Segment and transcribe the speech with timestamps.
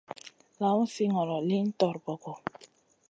[0.61, 2.33] Lawn si ŋolo, lihn torbogo.